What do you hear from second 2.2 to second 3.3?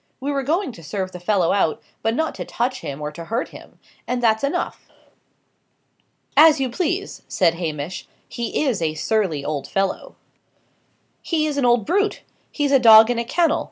to touch him or to